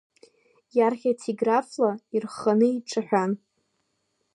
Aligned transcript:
Иарӷьа-ҭиграфла 0.77 1.91
ирхханы 2.15 2.67
иҿаҳәан. 2.77 3.31